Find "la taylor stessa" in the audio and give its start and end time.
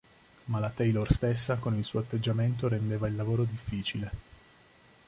0.57-1.57